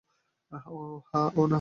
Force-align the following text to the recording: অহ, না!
অহ, 0.51 1.01
না! 1.13 1.47